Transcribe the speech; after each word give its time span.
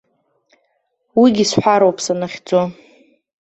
Уигьы 1.19 1.45
сҳәароуп 1.49 1.97
санахьӡо. 2.05 2.61